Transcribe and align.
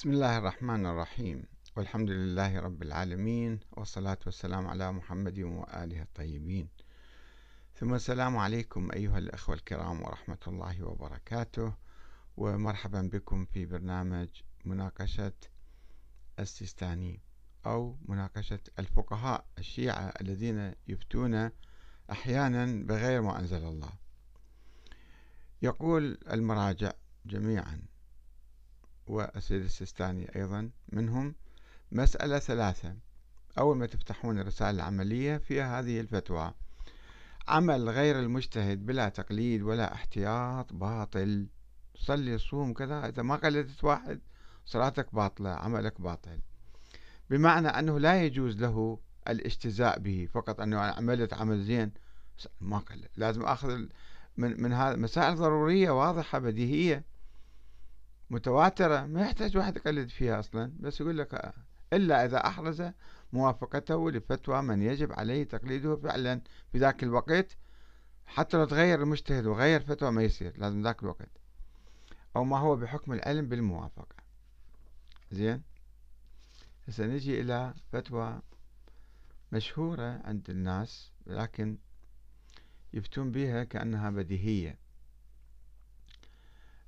بسم 0.00 0.10
الله 0.10 0.38
الرحمن 0.38 0.86
الرحيم. 0.86 1.44
والحمد 1.76 2.10
لله 2.10 2.60
رب 2.60 2.82
العالمين 2.82 3.60
والصلاة 3.72 4.18
والسلام 4.26 4.66
على 4.66 4.92
محمد 4.92 5.38
وآله 5.38 6.02
الطيبين. 6.02 6.68
ثم 7.74 7.94
السلام 7.94 8.36
عليكم 8.36 8.92
أيها 8.92 9.18
الأخوة 9.18 9.54
الكرام 9.54 10.02
ورحمة 10.02 10.38
الله 10.46 10.84
وبركاته 10.84 11.74
ومرحبا 12.36 13.02
بكم 13.12 13.44
في 13.44 13.66
برنامج 13.66 14.28
مناقشة 14.64 15.32
السيستاني 16.38 17.20
أو 17.66 17.96
مناقشة 18.08 18.60
الفقهاء 18.78 19.44
الشيعة 19.58 20.12
الذين 20.20 20.74
يفتون 20.88 21.50
أحيانا 22.10 22.86
بغير 22.86 23.22
ما 23.22 23.38
أنزل 23.38 23.64
الله. 23.64 23.92
يقول 25.62 26.18
المراجع 26.30 26.92
جميعا 27.26 27.89
والسيد 29.10 29.62
السيستاني 29.62 30.36
أيضا 30.36 30.70
منهم 30.92 31.34
مسألة 31.92 32.38
ثلاثة. 32.38 32.96
أول 33.58 33.76
ما 33.76 33.86
تفتحون 33.86 34.38
الرسالة 34.38 34.70
العملية 34.70 35.36
فيها 35.36 35.80
هذه 35.80 36.00
الفتوى. 36.00 36.54
عمل 37.48 37.88
غير 37.88 38.18
المجتهد 38.18 38.86
بلا 38.86 39.08
تقليد 39.08 39.62
ولا 39.62 39.94
احتياط 39.94 40.72
باطل. 40.72 41.46
صلي 41.94 42.38
صوم 42.38 42.72
كذا. 42.72 43.08
إذا 43.08 43.22
ما 43.22 43.36
قلدت 43.36 43.84
واحد 43.84 44.20
صلاتك 44.66 45.14
باطلة 45.14 45.50
عملك 45.50 46.00
باطل. 46.00 46.38
بمعنى 47.30 47.68
أنه 47.68 47.98
لا 47.98 48.24
يجوز 48.24 48.56
له 48.60 48.98
الاجتزاء 49.28 49.98
به. 49.98 50.28
فقط 50.32 50.60
أنه 50.60 50.78
عملت 50.78 51.34
عمل 51.34 51.62
زين 51.62 51.92
ما 52.60 52.78
قلد. 52.78 53.08
لازم 53.16 53.42
أخذ 53.42 53.86
من 54.36 54.62
من 54.62 54.72
هذا 54.72 54.96
مسائل 54.96 55.36
ضرورية 55.36 55.90
واضحة 55.90 56.38
بديهية. 56.38 57.04
متواترة 58.30 59.06
ما 59.06 59.20
يحتاج 59.20 59.56
واحد 59.56 59.76
يقلد 59.76 60.08
فيها 60.08 60.40
أصلا 60.40 60.72
بس 60.80 61.00
يقول 61.00 61.18
لك 61.18 61.54
إلا 61.92 62.24
إذا 62.24 62.46
أحرز 62.46 62.82
موافقته 63.32 64.10
لفتوى 64.10 64.62
من 64.62 64.82
يجب 64.82 65.12
عليه 65.12 65.44
تقليده 65.44 65.96
فعلا 65.96 66.40
في 66.72 66.78
ذاك 66.78 67.02
الوقت 67.02 67.56
حتى 68.26 68.56
لو 68.56 68.64
تغير 68.64 69.02
المجتهد 69.02 69.46
وغير 69.46 69.80
فتوى 69.80 70.10
ما 70.10 70.22
يصير 70.22 70.52
لازم 70.56 70.82
ذاك 70.82 71.02
الوقت. 71.02 71.30
أو 72.36 72.44
ما 72.44 72.58
هو 72.58 72.76
بحكم 72.76 73.12
العلم 73.12 73.48
بالموافقة. 73.48 74.16
زين؟ 75.32 75.62
هسه 76.88 77.06
نجي 77.06 77.40
إلى 77.40 77.74
فتوى 77.92 78.42
مشهورة 79.52 80.20
عند 80.24 80.50
الناس 80.50 81.12
لكن 81.26 81.78
يفتون 82.92 83.32
بها 83.32 83.64
كأنها 83.64 84.10
بديهية. 84.10 84.78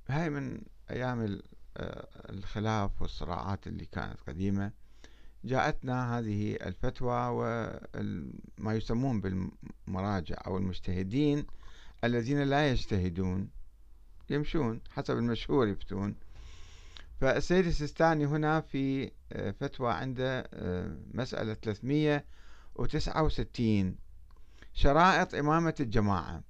هاي 0.07 0.29
من 0.29 0.61
أيام 0.91 1.39
آه، 1.77 2.07
الخلاف 2.29 3.01
والصراعات 3.01 3.67
اللي 3.67 3.85
كانت 3.85 4.19
قديمة 4.27 4.71
جاءتنا 5.45 6.19
هذه 6.19 6.55
الفتوى 6.55 7.27
وما 7.29 8.73
يسمون 8.73 9.21
بالمراجع 9.21 10.35
أو 10.47 10.57
المجتهدين 10.57 11.45
الذين 12.03 12.43
لا 12.43 12.71
يجتهدون 12.71 13.49
يمشون 14.29 14.81
حسب 14.89 15.17
المشهور 15.17 15.67
يفتون. 15.67 16.15
فالسيد 17.21 17.65
السيستاني 17.65 18.25
هنا 18.25 18.61
في 18.61 19.11
آه، 19.31 19.51
فتوى 19.51 19.93
عنده 19.93 20.49
آه، 20.53 20.97
مسألة 21.13 21.53
369 21.53 23.95
شرائط 24.73 25.35
إمامة 25.35 25.75
الجماعة. 25.79 26.43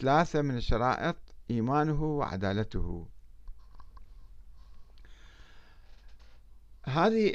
ثلاثة 0.00 0.42
من 0.42 0.56
الشرائط 0.56 1.16
إيمانه 1.50 2.02
وعدالته. 2.02 3.08
هذه 6.86 7.34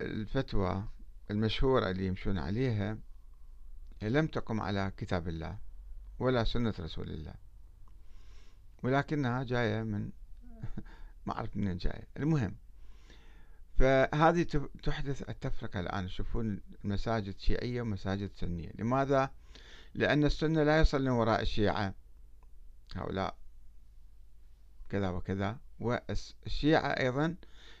الفتوى 0.00 0.84
المشهورة 1.30 1.90
اللي 1.90 2.06
يمشون 2.06 2.38
عليها 2.38 2.98
لم 4.02 4.26
تقم 4.26 4.60
على 4.60 4.92
كتاب 4.96 5.28
الله 5.28 5.58
ولا 6.18 6.44
سنة 6.44 6.74
رسول 6.80 7.10
الله 7.10 7.34
ولكنها 8.82 9.42
جاية 9.42 9.82
من 9.82 10.10
ما 11.26 11.32
أعرف 11.32 11.56
منين 11.56 11.76
جاية 11.76 12.08
المهم 12.16 12.56
فهذه 13.80 14.42
تحدث 14.82 15.28
التفرقة 15.28 15.80
الآن 15.80 16.06
تشوفون 16.06 16.60
المساجد 16.84 17.38
شيعية 17.38 17.82
ومساجد 17.82 18.30
سنية. 18.34 18.70
لماذا؟ 18.78 19.30
لأن 19.94 20.24
السنة 20.24 20.62
لا 20.62 20.80
يصلون 20.80 21.08
وراء 21.08 21.42
الشيعة. 21.42 21.94
هؤلاء 22.96 23.36
كذا 24.88 25.08
وكذا. 25.08 25.58
والشيعة 25.80 26.88
أيضا 26.88 27.36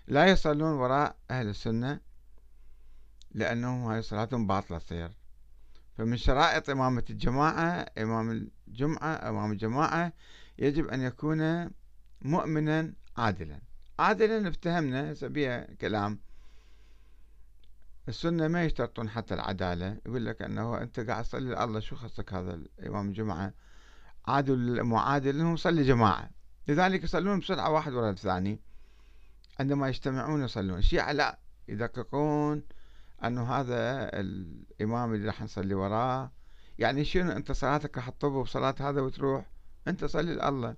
لا 0.06 0.26
يصلون 0.26 0.72
وراء 0.72 1.16
أهل 1.30 1.48
السنة 1.48 2.00
لأنهم 3.34 3.84
هاي 3.84 4.02
صلاتهم 4.02 4.46
باطلة 4.46 4.78
تصير. 4.78 5.10
فمن 5.98 6.16
شرائط 6.16 6.70
إمامة 6.70 7.04
الجماعة 7.10 7.86
إمام 7.98 8.30
الجمعة 8.68 9.28
إمام 9.28 9.52
الجماعة 9.52 10.12
يجب 10.58 10.88
أن 10.88 11.00
يكون 11.00 11.70
مؤمنا 12.22 12.92
عادلا. 13.16 13.60
عادلا 13.98 14.48
افتهمنا 14.48 15.14
بها 15.22 15.74
كلام. 15.74 16.20
السنة 18.08 18.48
ما 18.48 18.64
يشترطون 18.64 19.08
حتى 19.08 19.34
العدالة. 19.34 20.00
يقول 20.06 20.26
لك 20.26 20.42
أنه 20.42 20.82
أنت 20.82 21.00
قاعد 21.00 21.24
تصلي 21.24 21.64
الله 21.64 21.80
شو 21.80 21.96
خصك 21.96 22.32
هذا 22.32 22.54
الإمام 22.54 23.08
الجمعة؟ 23.08 23.54
عادل 24.30 24.82
معادل 24.82 25.38
لهم 25.38 25.56
صلي 25.56 25.82
جماعة. 25.82 26.30
لذلك 26.68 27.04
يصلون 27.04 27.38
بسرعة 27.40 27.70
واحد 27.70 27.92
ورا 27.92 28.10
الثاني 28.10 28.60
عندما 29.60 29.88
يجتمعون 29.88 30.44
يصلون. 30.44 30.78
الشيعة 30.78 31.12
لا 31.12 31.38
يدققون 31.68 32.62
أنه 33.24 33.52
هذا 33.52 34.10
الإمام 34.20 35.14
اللي 35.14 35.26
راح 35.26 35.42
نصلي 35.42 35.74
وراه 35.74 36.32
يعني 36.78 37.04
شنو 37.04 37.32
أنت 37.32 37.52
صلاتك 37.52 37.96
راح 37.96 38.08
تطب 38.08 38.32
بصلاة 38.32 38.74
هذا 38.80 39.00
وتروح؟ 39.00 39.50
أنت 39.88 40.04
صلي 40.04 40.34
لله. 40.34 40.76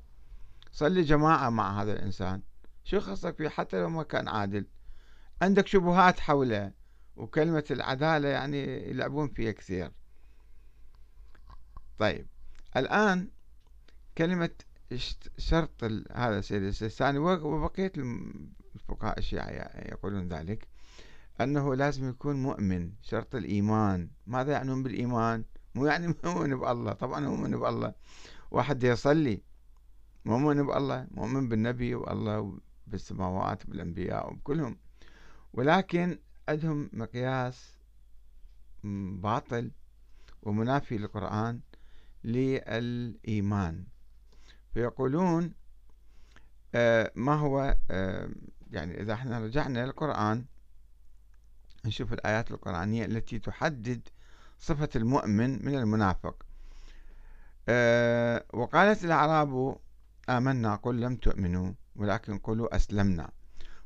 صلي 0.72 1.02
جماعة 1.02 1.50
مع 1.50 1.82
هذا 1.82 1.92
الإنسان. 1.92 2.42
شو 2.84 3.00
خصك 3.00 3.36
فيه؟ 3.36 3.48
حتى 3.48 3.80
لو 3.80 3.88
ما 3.88 4.02
كان 4.02 4.28
عادل. 4.28 4.66
عندك 5.42 5.66
شبهات 5.66 6.20
حوله 6.20 6.72
وكلمة 7.16 7.64
العدالة 7.70 8.28
يعني 8.28 8.90
يلعبون 8.90 9.28
فيها 9.28 9.52
كثير. 9.52 9.92
طيب 11.98 12.26
الآن 12.76 13.30
كلمة 14.18 14.50
شرط 15.38 15.84
هذا 16.12 16.38
السيد 16.38 16.62
السيستاني 16.62 17.18
وبقية 17.18 17.92
الفقهاء 18.74 19.18
الشيعة 19.18 19.46
يقولون 19.92 20.28
ذلك 20.28 20.68
أنه 21.40 21.74
لازم 21.74 22.08
يكون 22.08 22.42
مؤمن 22.42 22.92
شرط 23.02 23.34
الإيمان. 23.34 24.10
ماذا 24.26 24.52
يعنون 24.52 24.82
بالإيمان؟ 24.82 25.44
مو 25.74 25.86
يعني 25.86 26.06
مؤمن 26.24 26.58
بالله. 26.58 26.92
طبعا 26.92 27.20
مؤمن 27.20 27.50
بالله. 27.50 27.94
واحد 28.50 28.84
يصلي 28.84 29.42
مؤمن 30.24 30.66
بالله 30.66 31.06
مؤمن 31.10 31.48
بالنبي 31.48 31.94
والله 31.94 32.58
بالسماوات 32.86 33.66
بالأنبياء 33.66 34.32
وبكلهم. 34.32 34.78
ولكن 35.52 36.18
عندهم 36.48 36.90
مقياس 36.92 37.78
باطل 39.22 39.70
ومنافي 40.42 40.98
للقرآن 40.98 41.60
للإيمان. 42.24 43.84
فيقولون 44.74 45.52
آه، 46.74 47.12
ما 47.14 47.34
هو 47.34 47.76
آه، 47.90 48.28
يعني 48.70 49.00
إذا 49.02 49.12
إحنا 49.12 49.38
رجعنا 49.38 49.86
للقرآن 49.86 50.44
نشوف 51.84 52.12
الآيات 52.12 52.50
القرآنية 52.50 53.04
التي 53.04 53.38
تحدد 53.38 54.08
صفة 54.58 54.88
المؤمن 54.96 55.64
من 55.64 55.74
المنافق. 55.74 56.46
آه، 57.68 58.44
وقالت 58.52 59.04
الأعراب 59.04 59.76
آمنا 60.28 60.74
قل 60.74 61.00
لم 61.00 61.16
تؤمنوا 61.16 61.72
ولكن 61.96 62.38
قولوا 62.38 62.76
أسلمنا. 62.76 63.30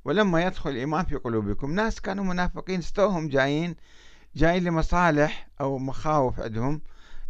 ولما 0.04 0.42
يدخل 0.42 0.70
الإيمان 0.70 1.04
في 1.04 1.16
قلوبكم 1.16 1.70
ناس 1.70 2.00
كانوا 2.00 2.24
منافقين 2.24 2.78
استوهم 2.78 3.28
جايين 3.28 3.76
جايين 4.36 4.64
لمصالح 4.64 5.48
أو 5.60 5.78
مخاوف 5.78 6.40
عندهم. 6.40 6.80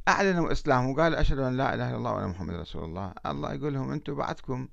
أعلنوا 0.08 0.52
إسلامهم 0.52 0.90
وقالوا 0.90 1.20
أشهد 1.20 1.38
أن 1.38 1.56
لا 1.56 1.74
إله 1.74 1.88
إلا 1.88 1.96
الله 1.96 2.12
وأن 2.12 2.28
محمد 2.28 2.54
رسول 2.54 2.84
الله. 2.84 3.14
الله 3.26 3.54
يقول 3.54 3.74
لهم 3.74 3.90
أنتم 3.90 4.14
بعدكم 4.14 4.68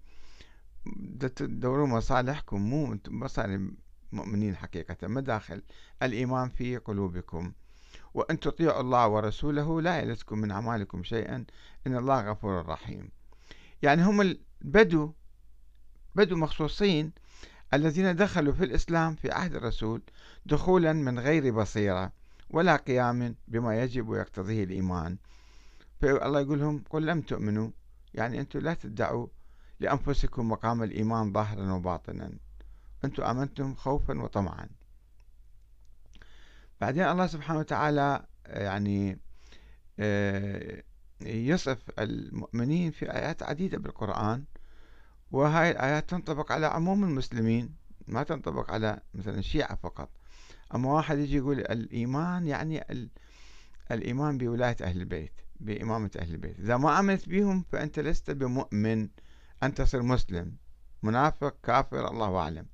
تدورون 1.19 1.89
مصالحكم 1.89 2.61
مو 2.61 2.93
أنتم 2.93 3.19
مصالح 3.19 3.71
مؤمنين 4.11 4.55
حقيقة. 4.55 5.07
ما 5.07 5.21
داخل 5.21 5.61
الإيمان 6.03 6.49
في 6.49 6.77
قلوبكم. 6.77 7.51
وأن 8.13 8.39
تطيعوا 8.39 8.81
الله 8.81 9.07
ورسوله 9.07 9.81
لا 9.81 9.99
يلزكم 9.99 10.39
من 10.39 10.51
أعمالكم 10.51 11.03
شيئا. 11.03 11.45
إن 11.87 11.95
الله 11.95 12.31
غفور 12.31 12.65
رحيم. 12.65 13.11
يعني 13.81 14.03
هم 14.03 14.21
البدو 14.21 15.13
بدو 16.15 16.35
مخصوصين 16.35 17.11
الذين 17.73 18.15
دخلوا 18.15 18.53
في 18.53 18.63
الإسلام 18.63 19.15
في 19.15 19.31
عهد 19.31 19.55
الرسول 19.55 20.01
دخولا 20.45 20.93
من 20.93 21.19
غير 21.19 21.51
بصيرة. 21.51 22.11
ولا 22.53 22.75
قيام 22.75 23.35
بما 23.47 23.81
يجب 23.81 24.09
ويقتضيه 24.09 24.63
الإيمان. 24.63 25.17
فالله 26.01 26.39
يقول 26.39 26.59
لهم 26.59 26.83
قل 26.89 27.05
لم 27.05 27.21
تؤمنوا. 27.21 27.69
يعني 28.13 28.39
أنتم 28.39 28.59
لا 28.59 28.73
تدعوا 28.73 29.27
لأنفسكم 29.79 30.49
مقام 30.49 30.83
الإيمان 30.83 31.33
ظاهرا 31.33 31.71
وباطنا. 31.71 32.31
أنتم 33.05 33.23
آمنتم 33.23 33.75
خوفا 33.75 34.21
وطمعا. 34.21 34.69
بعدين 36.81 37.03
الله 37.03 37.27
سبحانه 37.27 37.59
وتعالى 37.59 38.25
يعني 38.45 39.19
آه، 39.99 40.83
يصف 41.21 41.99
المؤمنين 41.99 42.91
في 42.91 43.11
آيات 43.11 43.43
عديدة 43.43 43.77
بالقرآن. 43.77 44.43
وهاي 45.31 45.71
الآيات 45.71 46.09
تنطبق 46.09 46.51
على 46.51 46.65
عموم 46.65 47.03
المسلمين 47.03 47.75
ما 48.07 48.23
تنطبق 48.23 48.71
على 48.71 48.99
مثلا 49.13 49.39
الشيعة 49.39 49.75
فقط. 49.75 50.09
أما 50.75 50.91
واحد 50.91 51.17
يجي 51.17 51.37
يقول 51.37 51.59
الإيمان 51.59 52.47
يعني 52.47 52.85
الإيمان 53.91 54.37
بولاية 54.37 54.77
أهل 54.81 55.01
البيت 55.01 55.33
بإمامة 55.59 56.11
أهل 56.19 56.31
البيت. 56.31 56.59
إذا 56.59 56.77
ما 56.77 56.99
آمنت 56.99 57.29
بهم 57.29 57.65
فأنت 57.71 57.99
لست 57.99 58.31
بمؤمن 58.31 59.09
أنت 59.63 59.81
تصير 59.81 60.03
مسلم 60.03 60.55
منافق 61.03 61.55
كافر 61.63 62.11
الله 62.11 62.37
أعلم. 62.37 62.65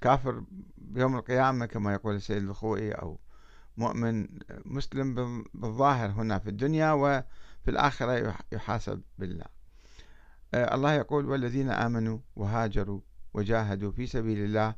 كافر 0.00 0.44
بيوم 0.78 1.16
القيامة 1.16 1.66
كما 1.66 1.92
يقول 1.92 2.14
السيد 2.14 2.42
الخوئي 2.42 2.92
أو 2.92 3.20
مؤمن 3.76 4.26
مسلم 4.64 5.14
بالظاهر 5.54 6.10
هنا 6.10 6.38
في 6.38 6.50
الدنيا 6.50 6.92
وفي 6.92 7.68
الآخرة 7.68 8.36
يحاسب 8.52 9.02
بالله. 9.18 9.46
آه، 10.54 10.74
الله 10.74 10.92
يقول 10.92 11.26
والذين 11.26 11.70
آمنوا 11.70 12.18
وهاجروا 12.36 13.00
وجاهدوا 13.34 13.90
في 13.90 14.06
سبيل 14.06 14.44
الله 14.44 14.74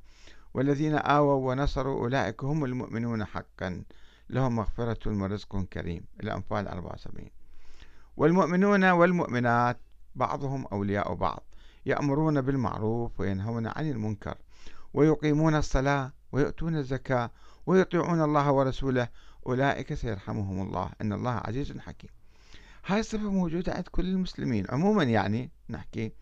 والذين 0.54 0.94
آووا 0.94 1.50
ونصروا 1.50 2.00
أولئك 2.00 2.44
هم 2.44 2.64
المؤمنون 2.64 3.24
حقا. 3.24 3.84
لهم 4.30 4.56
مغفرة 4.56 5.22
ورزق 5.22 5.62
كريم. 5.62 6.04
الأنفال 6.20 6.68
74 6.68 7.30
والمؤمنون 8.16 8.84
والمؤمنات 8.84 9.80
بعضهم 10.14 10.66
أولياء 10.72 11.14
بعض 11.14 11.42
يأمرون 11.86 12.40
بالمعروف 12.40 13.20
وينهون 13.20 13.66
عن 13.66 13.90
المنكر 13.90 14.34
ويقيمون 14.94 15.54
الصلاة 15.54 16.12
ويؤتون 16.32 16.76
الزكاة 16.76 17.30
ويطيعون 17.66 18.22
الله 18.22 18.52
ورسوله. 18.52 19.08
أولئك 19.46 19.94
سيرحمهم 19.94 20.66
الله. 20.66 20.90
إن 21.00 21.12
الله 21.12 21.30
عزيز 21.30 21.78
حكيم. 21.78 22.10
هاي 22.86 23.00
الصفة 23.00 23.30
موجودة 23.30 23.72
عند 23.72 23.88
كل 23.88 24.04
المسلمين. 24.06 24.66
عموما 24.70 25.02
يعني 25.02 25.50
نحكي 25.70 26.12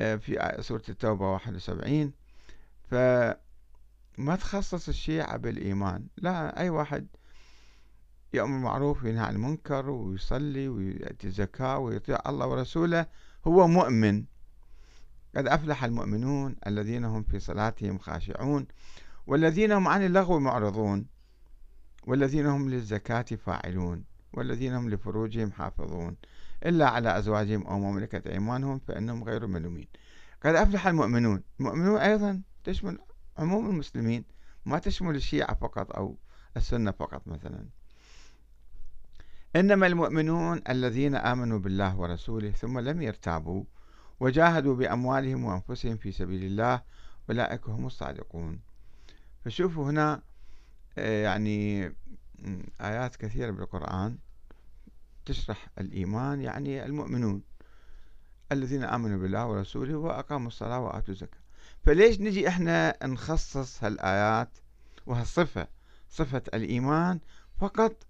آه، 0.00 0.16
في 0.16 0.56
سورة 0.60 0.82
التوبة 0.88 1.32
71 1.32 2.12
فما 2.90 4.36
تخصص 4.36 4.88
الشيعة 4.88 5.36
بالإيمان. 5.36 6.06
لا 6.16 6.60
أي 6.60 6.70
واحد 6.70 7.06
يأمر 8.34 8.52
بالمعروف 8.52 9.04
وينهى 9.04 9.24
عن 9.24 9.34
المنكر 9.34 9.90
ويصلي 9.90 10.68
ويأتي 10.68 11.26
الزكاة 11.26 11.78
ويطيع 11.78 12.18
الله 12.26 12.46
ورسوله 12.46 13.06
هو 13.46 13.68
مؤمن. 13.68 14.24
قد 15.36 15.46
أفلح 15.46 15.84
المؤمنون 15.84 16.56
الذين 16.66 17.04
هم 17.04 17.22
في 17.22 17.38
صلاتهم 17.38 17.98
خاشعون 17.98 18.66
والذين 19.26 19.72
هم 19.72 19.88
عن 19.88 20.04
اللغو 20.04 20.38
معرضون 20.38 21.06
والذين 22.06 22.46
هم 22.46 22.70
للزكاة 22.70 23.22
فاعلون 23.22 24.04
والذين 24.32 24.74
هم 24.74 24.90
لفروجهم 24.90 25.52
حافظون. 25.52 26.16
إلا 26.66 26.88
على 26.88 27.18
أزواجهم 27.18 27.66
أو 27.66 27.78
مملكة 27.78 28.30
أيمانهم 28.30 28.78
فإنهم 28.78 29.24
غير 29.24 29.46
ملومين. 29.46 29.88
قد 30.42 30.54
أفلح 30.54 30.86
المؤمنون. 30.86 31.42
المؤمنون 31.60 31.98
أيضا 31.98 32.42
تشمل 32.64 32.98
عموم 33.38 33.70
المسلمين 33.70 34.24
ما 34.64 34.78
تشمل 34.78 35.16
الشيعة 35.16 35.54
فقط 35.54 35.96
أو 35.96 36.18
السنة 36.56 36.90
فقط 36.90 37.28
مثلا. 37.28 37.68
إنما 39.56 39.86
المؤمنون 39.86 40.60
الذين 40.68 41.14
آمنوا 41.14 41.58
بالله 41.58 41.96
ورسوله 41.96 42.50
ثم 42.50 42.78
لم 42.78 43.02
يرتابوا 43.02 43.64
وجاهدوا 44.20 44.74
بأموالهم 44.74 45.44
وأنفسهم 45.44 45.96
في 45.96 46.12
سبيل 46.12 46.44
الله 46.44 46.82
أولئك 47.30 47.68
هم 47.68 47.86
الصادقون. 47.86 48.60
فشوفوا 49.44 49.90
هنا 49.90 50.22
آه، 50.98 51.22
يعني 51.22 51.92
آيات 52.80 53.16
كثيرة 53.16 53.50
بالقرآن 53.50 54.18
تشرح 55.24 55.68
الإيمان 55.78 56.40
يعني 56.40 56.84
المؤمنون 56.84 57.42
الذين 58.52 58.84
آمنوا 58.84 59.18
بالله 59.18 59.46
ورسوله 59.46 59.96
وأقاموا 59.96 60.48
الصلاة 60.48 60.80
وآتوا 60.80 61.14
الزكاة. 61.14 61.39
فليش 61.82 62.20
نجي 62.20 62.48
إحنا 62.48 63.06
نخصص 63.06 63.84
هالآيات 63.84 64.58
وهالصفة؟ 65.06 65.68
صفة 66.08 66.42
الإيمان 66.54 67.20
فقط 67.60 68.06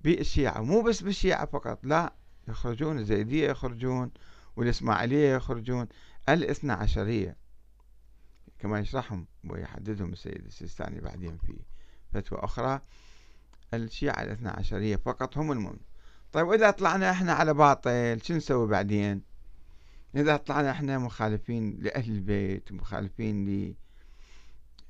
بالشيعة 0.00 0.60
مو 0.60 0.82
بس 0.82 1.02
بالشيعة 1.02 1.46
فقط 1.46 1.78
لا 1.84 2.12
يخرجون 2.48 2.98
الزيدية 2.98 3.50
يخرجون 3.50 4.10
والإسماعيلية 4.56 5.34
يخرجون 5.34 5.86
الإثنى 6.28 6.72
عشرية. 6.72 7.36
كما 8.58 8.78
يشرحهم 8.78 9.26
ويحددهم 9.44 10.12
السيد 10.12 10.44
السيستاني 10.46 11.00
بعدين 11.00 11.38
في 11.46 11.58
فتوى 12.12 12.38
أخرى 12.38 12.80
الشيعة 13.74 14.22
الإثنى 14.22 14.48
عشرية 14.48 14.96
فقط 14.96 15.38
هم 15.38 15.52
المؤمنون 15.52 15.80
طيب 16.32 16.46
وإذا 16.46 16.70
طلعنا 16.70 17.10
إحنا 17.10 17.32
على 17.32 17.54
باطل 17.54 18.18
شو 18.22 18.34
نسوي 18.34 18.66
بعدين؟ 18.66 19.22
إذا 20.16 20.36
طلعنا 20.36 20.70
إحنا 20.70 20.98
مخالفين 20.98 21.78
لأهل 21.80 22.12
البيت 22.12 22.72
مخالفين 22.72 23.74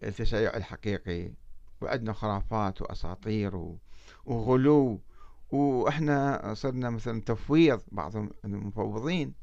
للتشيع 0.02 0.56
الحقيقي 0.56 1.32
وعندنا 1.80 2.12
خرافات 2.12 2.82
وأساطير 2.82 3.76
وغلو 4.24 5.00
وإحنا 5.50 6.54
صرنا 6.54 6.90
مثلا 6.90 7.20
تفويض 7.20 7.80
بعض 7.92 8.16
المفوضين. 8.44 9.34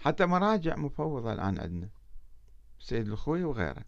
حتى 0.00 0.26
مراجع 0.26 0.76
مفوضة 0.76 1.32
الآن 1.32 1.60
عندنا 1.60 1.88
السيد 2.80 3.08
الخوي 3.08 3.44
وغيره. 3.44 3.84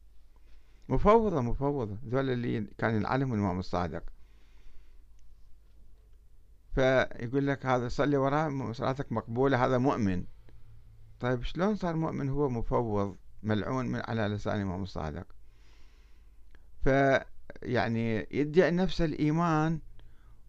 مفوضة 0.88 1.40
مفوضة. 1.40 1.98
ذول 2.08 2.30
اللي 2.30 2.66
كان 2.78 2.96
العلم 2.96 3.34
الإمام 3.34 3.58
الصادق. 3.58 4.02
فيقول 6.74 7.46
لك 7.46 7.66
هذا 7.66 7.88
صلي 7.88 8.16
وراه 8.16 8.72
صلاتك 8.72 9.12
مقبولة 9.12 9.66
هذا 9.66 9.78
مؤمن. 9.78 10.24
طيب 11.24 11.42
شلون 11.42 11.76
صار 11.76 11.96
مؤمن 11.96 12.28
هو 12.28 12.48
مفوض 12.48 13.16
ملعون 13.42 13.86
من 13.86 14.02
على 14.04 14.22
لسان 14.22 14.56
الإمام 14.56 14.82
الصادق؟ 14.82 15.26
فيعني 16.82 18.26
يدعي 18.30 18.70
نفس 18.70 19.02
الإيمان 19.02 19.80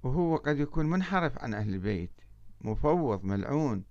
وهو 0.03 0.35
قد 0.35 0.59
يكون 0.59 0.85
منحرف 0.85 1.37
عن 1.39 1.53
أهل 1.53 1.73
البيت 1.73 2.11
مفوض 2.61 3.23
ملعون. 3.23 3.83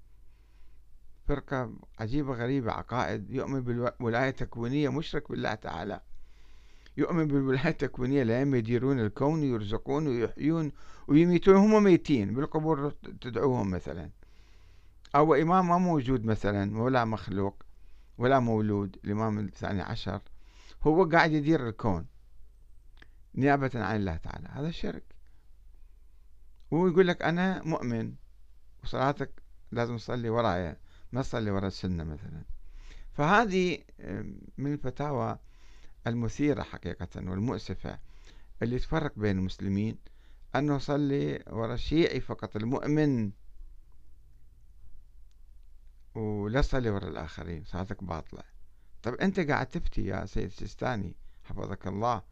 فرقة 1.28 1.72
عجيبة 1.98 2.32
غريبة 2.32 2.72
عقائد. 2.72 3.30
يؤمن 3.30 3.60
بالولاية 3.60 4.28
التكوينية 4.28 4.88
مشرك 4.88 5.30
بالله 5.30 5.54
تعالى. 5.54 6.00
يؤمن 6.96 7.28
بالولاية 7.28 7.68
التكوينية 7.68 8.22
لا 8.22 8.42
يديرون 8.42 9.00
الكون 9.00 9.40
ويرزقون 9.40 10.06
ويحيون 10.06 10.72
ويميتون. 11.08 11.56
هم 11.56 11.82
ميتين 11.82 12.34
بالقبور 12.34 12.90
تدعوهم 13.20 13.70
مثلا. 13.70 14.10
أو 15.14 15.34
إمام 15.34 15.68
ما 15.68 15.78
موجود 15.78 16.24
مثلا 16.24 16.78
ولا 16.78 17.04
مخلوق 17.04 17.62
ولا 18.18 18.38
مولود 18.38 18.96
الإمام 19.04 19.38
الثاني 19.38 19.82
عشر 19.82 20.20
هو 20.82 21.04
قاعد 21.04 21.32
يدير 21.32 21.68
الكون 21.68 22.06
نيابة 23.34 23.70
عن 23.74 23.96
الله 23.96 24.16
تعالى. 24.16 24.48
هذا 24.48 24.70
شرك. 24.70 25.04
ويقول 26.70 27.08
لك 27.08 27.22
أنا 27.22 27.62
مؤمن 27.62 28.14
وصلاتك 28.82 29.42
لازم 29.72 29.96
تصلي 29.96 30.28
ورايا 30.28 30.76
ما 31.12 31.22
تصلي 31.22 31.50
وراء 31.50 31.66
السنة 31.66 32.04
مثلا. 32.04 32.42
فهذه 33.12 33.78
من 34.58 34.72
الفتاوى 34.72 35.38
المثيرة 36.06 36.62
حقيقة 36.62 37.08
والمؤسفة 37.16 37.98
اللي 38.62 38.78
تفرق 38.78 39.12
بين 39.16 39.38
المسلمين 39.38 39.98
أنه 40.56 40.78
صلي 40.78 41.44
وراء 41.50 41.74
الشيعي 41.74 42.20
فقط 42.20 42.56
المؤمن. 42.56 43.32
ولا 46.14 46.60
تصلي 46.60 46.90
وراء 46.90 47.10
الآخرين 47.10 47.64
صلاتك 47.64 48.04
باطلة. 48.04 48.42
طب 49.02 49.14
أنت 49.14 49.40
قاعد 49.40 49.66
تفتي 49.66 50.06
يا 50.06 50.26
سيد 50.26 50.44
السيستاني 50.44 51.16
حفظك 51.44 51.86
الله 51.86 52.22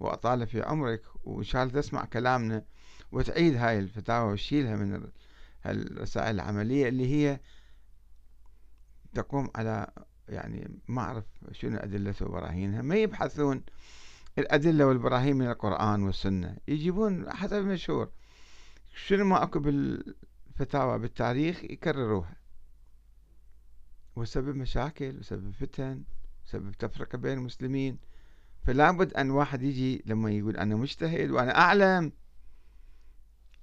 وأطال 0.00 0.46
في 0.46 0.62
عمرك 0.62 1.02
وإن 1.24 1.44
شاء 1.44 1.62
الله 1.62 1.80
تسمع 1.80 2.04
كلامنا 2.04 2.64
وتعيد 3.12 3.56
هاي 3.56 3.78
الفتاوى 3.78 4.32
وتشيلها 4.32 4.76
من 4.76 5.10
الرسائل 5.66 6.34
العملية 6.34 6.88
اللي 6.88 7.14
هي 7.14 7.40
تقوم 9.14 9.50
على 9.54 9.90
يعني 10.28 10.78
ما 10.88 11.02
أعرف 11.02 11.24
شنو 11.52 11.76
أدلته 11.76 12.26
وبراهينها. 12.26 12.82
ما 12.82 12.96
يبحثون 12.96 13.62
الأدلة 14.38 14.86
والبراهين 14.86 15.36
من 15.36 15.46
القرآن 15.46 16.02
والسنة. 16.02 16.56
يجيبون 16.68 17.32
حسب 17.32 17.56
المشهور. 17.56 18.10
شنو 18.94 19.24
ما 19.24 19.42
أكو 19.42 19.58
بالفتاوى 19.58 20.98
بالتاريخ 20.98 21.64
يكرروها. 21.64 22.36
وسبب 24.16 24.56
مشاكل 24.56 25.18
وسبب 25.18 25.50
فتن 25.50 26.02
وسبب 26.46 26.72
تفرقة 26.72 27.18
بين 27.18 27.38
المسلمين. 27.38 27.98
فلا 28.64 28.90
بد 28.90 29.12
أن 29.14 29.30
واحد 29.30 29.62
يجي 29.62 30.02
لما 30.06 30.30
يقول 30.30 30.56
أنا 30.56 30.76
مجتهد 30.76 31.30
وأنا 31.30 31.58
أعلم. 31.58 32.12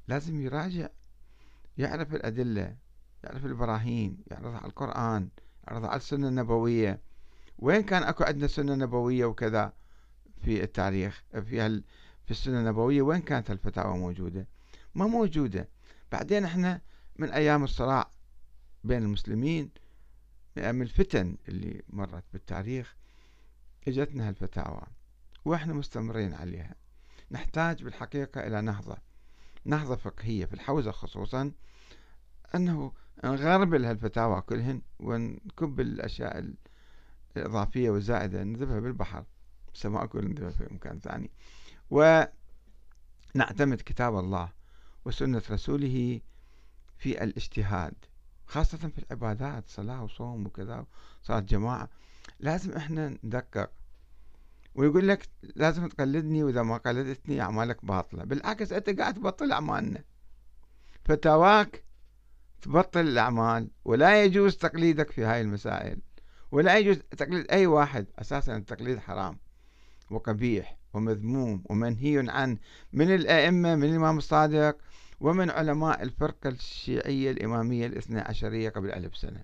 لازم 0.07 0.41
يراجع 0.41 0.87
يعرف 1.77 2.15
الأدلة 2.15 2.75
يعرف 3.23 3.45
البراهين 3.45 4.17
يعرض 4.31 4.53
على 4.55 4.65
القرآن 4.65 5.29
يعرض 5.67 5.85
على 5.85 5.97
السنة 5.97 6.27
النبوية. 6.27 7.01
وين 7.59 7.83
كان 7.83 8.03
أكو 8.03 8.23
عندنا 8.23 8.47
سنة 8.47 8.75
نبوية 8.75 9.25
وكذا 9.25 9.73
في 10.41 10.63
التاريخ 10.63 11.23
في 11.31 11.81
في 12.25 12.31
السنة 12.31 12.59
النبوية؟ 12.59 13.01
وين 13.01 13.21
كانت 13.21 13.51
الفتاوى 13.51 13.97
موجودة؟ 13.97 14.47
ما 14.95 15.07
موجودة. 15.07 15.69
بعدين 16.11 16.43
إحنا 16.43 16.81
من 17.17 17.29
أيام 17.29 17.63
الصراع 17.63 18.11
بين 18.83 19.03
المسلمين 19.03 19.69
من 20.57 20.81
الفتن 20.81 21.37
اللي 21.47 21.81
مرت 21.89 22.23
بالتاريخ 22.33 22.95
إجتنا 23.87 24.29
هالفتاوى 24.29 24.81
وإحنا 25.45 25.73
مستمرين 25.73 26.33
عليها. 26.33 26.75
نحتاج 27.31 27.83
بالحقيقة 27.83 28.47
إلى 28.47 28.61
نهضة 28.61 28.97
نهضة 29.65 29.95
فقهية 29.95 30.45
في 30.45 30.53
الحوزة 30.53 30.91
خصوصا 30.91 31.51
أنه 32.55 32.93
نغربل 33.23 33.85
هالفتاوى 33.85 34.41
كلهن 34.41 34.81
ونكب 34.99 35.79
الأشياء 35.79 36.53
الإضافية 37.37 37.89
والزائدة 37.89 38.43
نذبها 38.43 38.79
بالبحر. 38.79 39.25
سواء 39.73 40.05
كل 40.05 40.29
نذبها 40.29 40.49
في 40.51 40.73
مكان 40.73 40.99
ثاني. 40.99 41.31
ونعتمد 41.89 43.81
كتاب 43.85 44.19
الله 44.19 44.51
وسنة 45.05 45.41
رسوله 45.51 46.21
في 46.97 47.23
الاجتهاد. 47.23 47.93
خاصة 48.53 48.77
في 48.77 48.97
العبادات 48.97 49.63
صلاة 49.67 50.03
وصوم 50.03 50.45
وكذا 50.45 50.85
صلاة 51.23 51.39
جماعة. 51.39 51.89
لازم 52.39 52.71
إحنا 52.71 53.17
ندقق 53.23 53.71
ويقول 54.75 55.07
لك 55.07 55.29
لازم 55.55 55.87
تقلدني 55.87 56.43
وإذا 56.43 56.63
ما 56.63 56.77
قلدتني 56.77 57.41
أعمالك 57.41 57.85
باطلة. 57.85 58.23
بالعكس 58.23 58.71
أنت 58.71 58.89
قاعد 58.99 59.13
تبطل 59.13 59.51
أعمالنا. 59.51 60.03
فتواك 61.05 61.83
تبطل 62.61 62.99
الأعمال 62.99 63.71
ولا 63.85 64.23
يجوز 64.23 64.57
تقليدك 64.57 65.11
في 65.11 65.23
هاي 65.23 65.41
المسائل. 65.41 66.01
ولا 66.51 66.77
يجوز 66.77 66.97
تقليد 66.97 67.51
أي 67.51 67.67
واحد 67.67 68.05
أساسا 68.19 68.57
التقليد 68.57 68.99
حرام 68.99 69.39
وقبيح 70.09 70.77
ومذموم 70.93 71.63
ومنهي 71.65 72.25
عنه 72.29 72.57
من 72.93 73.15
الأئمة 73.15 73.75
من 73.75 73.83
الإمام 73.83 74.17
الصادق. 74.17 74.77
ومن 75.23 75.49
علماء 75.49 76.03
الفرقة 76.03 76.49
الشيعية 76.49 77.31
الإمامية 77.31 77.87
الاثنى 77.87 78.19
عشرية 78.19 78.69
قبل 78.69 78.91
ألف 78.91 79.17
سنة. 79.17 79.43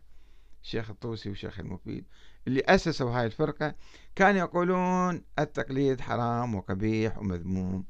الشيخ 0.63 0.89
الطوسي 0.89 1.29
والشيخ 1.29 1.59
المفيد 1.59 2.05
اللي 2.47 2.61
أسسوا 2.65 3.11
هاي 3.11 3.25
الفرقة 3.25 3.75
كانوا 4.15 4.39
يقولون 4.39 5.23
التقليد 5.39 6.01
حرام 6.01 6.55
وقبيح 6.55 7.17
ومذموم. 7.17 7.85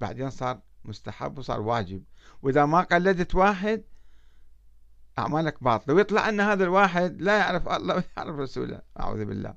بعدين 0.00 0.30
صار 0.30 0.60
مستحب 0.84 1.38
وصار 1.38 1.60
واجب. 1.60 2.02
وإذا 2.42 2.66
ما 2.66 2.80
قلدت 2.80 3.34
واحد 3.34 3.82
أعمالك 5.18 5.64
باطلة. 5.64 5.94
ويطلع 5.94 6.28
أن 6.28 6.40
هذا 6.40 6.64
الواحد 6.64 7.22
لا 7.22 7.38
يعرف 7.38 7.68
الله 7.68 7.94
ولا 7.96 8.04
يعرف 8.16 8.36
رسوله. 8.38 8.82
أعوذ 9.00 9.24
بالله. 9.24 9.54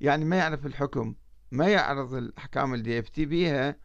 يعني 0.00 0.24
ما 0.24 0.36
يعرف 0.36 0.66
الحكم 0.66 1.14
ما 1.52 1.68
يعرض 1.68 2.14
الأحكام 2.14 2.74
اللي 2.74 2.96
يفتي 2.96 3.24
بيها 3.24 3.76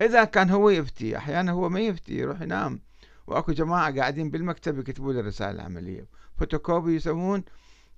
إذا 0.00 0.24
كان 0.24 0.50
هو 0.50 0.70
يفتي 0.70 1.16
أحيانا 1.16 1.52
هو 1.52 1.68
ما 1.68 1.80
يفتي 1.80 2.14
يروح 2.14 2.40
ينام. 2.40 2.80
وأكو 3.26 3.52
جماعة 3.52 3.96
قاعدين 3.96 4.30
بالمكتب 4.30 4.78
يكتبوا 4.78 5.12
له 5.12 5.20
الرسائل 5.20 5.54
العملية 5.54 6.06
فوتوكوبي 6.36 6.94
يسوون 6.94 7.44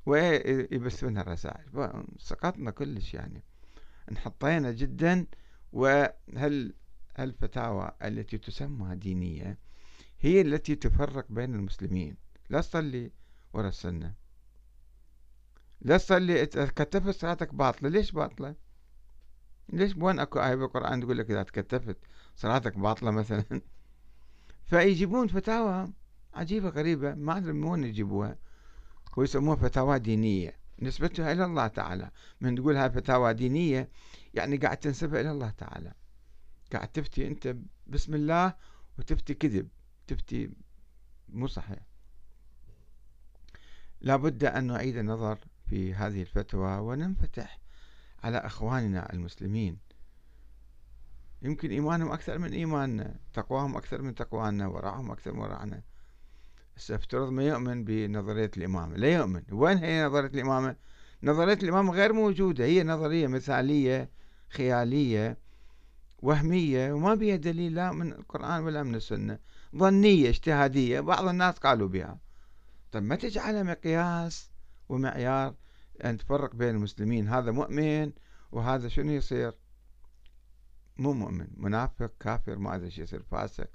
ويبثون 0.07 1.19
الرسائل. 1.19 1.65
سقطنا 2.19 2.71
كلش 2.71 3.15
يعني. 3.15 3.43
انحطينا 4.11 4.73
جدا. 4.73 5.27
وهل 5.73 6.75
الفتاوى 7.19 7.91
التي 8.03 8.39
تسمى 8.39 8.97
دينية 8.97 9.59
هي 10.21 10.41
التي 10.41 10.75
تفرق 10.75 11.27
بين 11.31 11.55
المسلمين؟ 11.55 12.17
لا 12.51 12.61
تصلي 12.61 13.11
ورا 13.53 13.69
السنة. 13.69 14.15
لا 15.81 15.97
تصلي 15.97 16.47
كتفت 16.47 17.11
صلاتك 17.11 17.55
باطلة. 17.55 17.89
ليش 17.89 18.13
باطلة؟ 18.13 18.55
ليش 19.69 19.97
وين 19.97 20.19
أكو 20.19 20.39
آية 20.41 20.55
بالقرآن 20.55 21.01
تقول 21.01 21.19
لك 21.19 21.31
إذا 21.31 21.43
تكتفت 21.43 21.97
صلاتك 22.37 22.79
باطلة 22.79 23.11
مثلا؟ 23.11 23.45
فيجيبون 24.71 25.29
فتاوى 25.29 25.93
عجيبة 26.35 26.69
غريبة 26.69 27.15
ما 27.15 27.37
أدري 27.37 27.53
من 27.53 27.65
وين 27.65 27.85
يجيبوها. 27.85 28.37
ويسموها 29.17 29.57
فتاوى 29.57 29.99
دينية. 29.99 30.57
نسبتها 30.83 31.33
إلى 31.33 31.45
الله 31.45 31.67
تعالى. 31.67 32.11
من 32.41 32.55
تقول 32.55 32.77
هاي 32.77 32.91
فتاوى 32.91 33.35
دينية 33.35 33.89
يعني 34.35 34.57
قاعد 34.57 34.77
تنسبها 34.77 35.21
إلى 35.21 35.31
الله 35.31 35.51
تعالى. 35.51 35.93
قاعد 36.73 36.89
تفتي 36.89 37.27
أنت 37.27 37.57
بسم 37.87 38.15
الله 38.15 38.55
وتفتي 38.99 39.35
كذب. 39.35 39.69
تفتي 40.07 40.51
مو 41.29 41.47
صحيح. 41.47 41.79
لابد 44.01 44.45
أن 44.45 44.67
نعيد 44.67 44.97
النظر 44.97 45.39
في 45.67 45.95
هذه 45.95 46.21
الفتوى 46.21 46.79
وننفتح 46.79 47.59
على 48.25 48.39
أخواننا 48.39 49.13
المسلمين. 49.13 49.79
يمكن 51.43 51.71
إيمانهم 51.71 52.13
أكثر 52.13 52.39
من 52.39 52.53
إيماننا 52.53 53.17
تقواهم 53.35 53.77
أكثر 53.77 54.03
من 54.03 54.15
تقوانا 54.15 54.67
ورعهم 54.67 55.11
أكثر 55.11 55.33
من 55.33 55.39
ورعنا 55.39 55.83
افترض 56.91 57.31
ما 57.31 57.43
يؤمن 57.43 57.85
بنظرية 57.85 58.51
الإمامة 58.57 58.97
لا 58.97 59.15
يؤمن. 59.15 59.43
وين 59.53 59.79
هي 59.79 60.05
نظرية 60.05 60.29
الإمامة 60.29 60.77
نظرية 61.23 61.59
الإمامة 61.63 61.93
غير 61.93 62.13
موجودة. 62.13 62.65
هي 62.65 62.83
نظرية 62.83 63.27
مثالية 63.27 64.11
خيالية 64.51 65.37
وهمية 66.23 66.93
وما 66.93 67.15
بها 67.15 67.37
دليل 67.37 67.75
لا 67.75 67.93
من 67.93 68.13
القرآن 68.13 68.63
ولا 68.63 68.83
من 68.83 68.95
السنة. 68.95 69.39
ظنية 69.77 70.29
اجتهادية. 70.29 71.01
بعض 71.01 71.29
الناس 71.29 71.55
قالوا 71.55 71.89
بها. 71.89 72.19
طيب 72.93 73.03
ما 73.03 73.17
تجعلها 73.17 73.63
مقياس 73.63 74.51
ومعيار 74.89 75.55
أن 76.05 76.19
تفرق 76.19 76.55
بين 76.55 76.69
المسلمين 76.69 77.29
هذا 77.29 77.51
مؤمن 77.51 78.13
وهذا 78.53 78.89
شنو 78.89 79.13
يصير؟ 79.13 79.53
مو 80.97 81.13
مؤمن 81.13 81.47
منافق 81.57 82.13
كافر 82.21 82.59
ما 82.59 82.75
أدري 82.75 82.93
يصير 82.99 83.23
فاسق. 83.23 83.69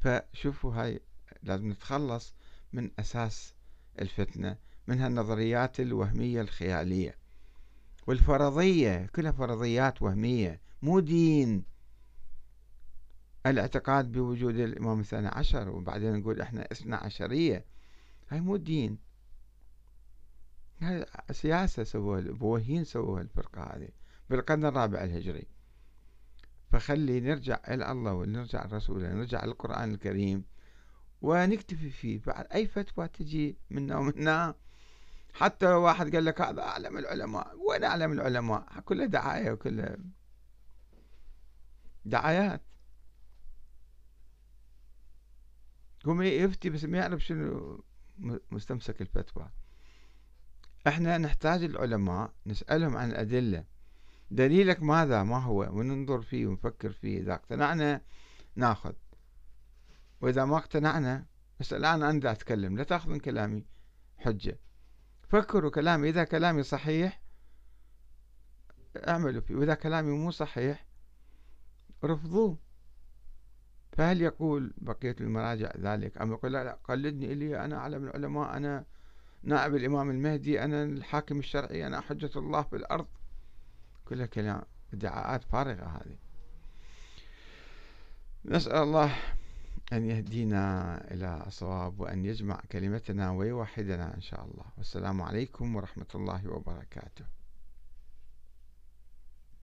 فشوفوا 0.00 0.74
هاي 0.74 1.00
لازم 1.42 1.70
نتخلص 1.70 2.34
من 2.72 2.90
أساس 2.98 3.54
الفتنة 4.00 4.56
من 4.86 5.00
هالنظريات 5.00 5.80
الوهمية 5.80 6.40
الخيالية 6.40 7.14
والفرضية 8.06 9.06
كلها 9.06 9.32
فرضيات 9.32 10.02
وهمية 10.02 10.60
مو 10.82 11.00
دين. 11.00 11.64
الاعتقاد 13.46 14.12
بوجود 14.12 14.56
الإمام 14.56 15.00
الثاني 15.00 15.28
عشر 15.28 15.68
وبعدين 15.68 16.16
نقول 16.16 16.40
إحنا 16.40 16.72
اثنى 16.72 16.94
عشرية 16.94 17.64
هاي 18.28 18.40
مو 18.40 18.56
دين. 18.56 18.98
سياسة 21.30 21.84
سووها 21.84 22.18
البوهيين 22.18 22.84
سووها 22.84 23.22
الفرقة 23.22 23.62
هذه. 23.62 23.88
بالقرن 24.30 24.64
الرابع 24.64 25.04
الهجري. 25.04 25.46
فخلي 26.72 27.20
نرجع 27.20 27.60
إلى 27.68 27.92
الله 27.92 28.12
ونرجع 28.12 28.64
الرسول 28.64 29.02
نرجع 29.02 29.44
القرآن 29.44 29.94
الكريم 29.94 30.44
ونكتفي 31.22 31.90
فيه. 31.90 32.20
بعد 32.26 32.46
أي 32.52 32.66
فتوى 32.66 33.08
تجي 33.08 33.58
منا 33.70 33.96
ومنا. 33.96 34.54
حتى 35.34 35.66
لو 35.66 35.82
واحد 35.82 36.14
قال 36.14 36.24
لك 36.24 36.40
هذا 36.40 36.62
أعلم 36.62 36.98
العلماء 36.98 37.56
وين 37.68 37.84
أعلم 37.84 38.12
العلماء؟ 38.12 38.80
كله 38.80 39.06
دعاية 39.06 39.50
وكله 39.50 39.96
دعايات. 42.04 42.62
قوم 46.04 46.22
يفتي 46.22 46.70
بس 46.70 46.84
ما 46.84 46.98
يعرف 46.98 47.24
شنو 47.24 47.84
مستمسك 48.50 49.02
الفتوى. 49.02 49.50
إحنا 50.86 51.18
نحتاج 51.18 51.64
العلماء 51.64 52.32
نسألهم 52.46 52.96
عن 52.96 53.10
الأدلة. 53.10 53.64
دليلك 54.30 54.82
ماذا؟ 54.82 55.22
ما 55.22 55.38
هو؟ 55.38 55.60
وننظر 55.78 56.20
فيه 56.22 56.46
ونفكر 56.46 56.90
فيه. 56.90 57.20
إذا 57.20 57.34
اقتنعنا 57.34 58.00
ناخذ. 58.56 58.92
وإذا 60.20 60.44
ما 60.44 60.56
اقتنعنا 60.56 61.26
بس 61.60 61.72
الآن 61.72 62.02
أنا 62.02 62.32
أتكلم. 62.32 62.76
لا 62.76 62.84
تأخذ 62.84 63.10
من 63.10 63.18
كلامي 63.18 63.66
حجة. 64.16 64.58
فكروا 65.28 65.70
كلامي. 65.70 66.08
إذا 66.08 66.24
كلامي 66.24 66.62
صحيح 66.62 67.22
اعملوا 68.96 69.40
فيه. 69.40 69.54
وإذا 69.54 69.74
كلامي 69.74 70.10
مو 70.10 70.30
صحيح 70.30 70.86
رفضوه. 72.04 72.58
فهل 73.92 74.22
يقول 74.22 74.74
بقية 74.78 75.16
المراجع 75.20 75.72
ذلك؟ 75.78 76.18
أم 76.18 76.32
يقول 76.32 76.52
لا, 76.52 76.64
لا 76.64 76.78
قلدني 76.84 77.32
إلي. 77.32 77.64
أنا 77.64 77.76
أعلم 77.76 78.04
العلماء. 78.04 78.56
أنا 78.56 78.84
نائب 79.42 79.74
الإمام 79.74 80.10
المهدي 80.10 80.64
أنا 80.64 80.84
الحاكم 80.84 81.38
الشرعي 81.38 81.86
أنا 81.86 82.00
حجة 82.00 82.30
الله 82.36 82.62
في 82.62 82.76
الأرض 82.76 83.06
كلها 84.04 84.26
كلام 84.26 84.62
ادعاءات 84.92 85.44
فارغة 85.44 85.84
هذه. 85.84 86.16
نسأل 88.44 88.76
الله 88.76 89.16
أن 89.92 90.04
يهدينا 90.04 91.04
إلى 91.10 91.44
الصواب 91.46 92.00
وأن 92.00 92.24
يجمع 92.24 92.60
كلمتنا 92.72 93.30
ويوحدنا 93.30 94.14
إن 94.14 94.20
شاء 94.20 94.44
الله. 94.44 94.64
والسلام 94.78 95.22
عليكم 95.22 95.76
ورحمة 95.76 96.06
الله 96.14 96.48
وبركاته. 96.48 97.24